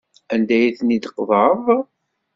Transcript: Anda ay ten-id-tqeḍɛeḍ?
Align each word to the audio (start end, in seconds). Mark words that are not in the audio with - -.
Anda 0.33 0.55
ay 0.61 0.71
ten-id-tqeḍɛeḍ? 0.77 1.65